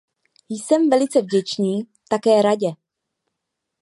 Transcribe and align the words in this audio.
Jsem 0.49 0.89
velice 0.89 1.21
vděčný 1.21 1.83
také 2.09 2.41
Radě. 2.41 2.71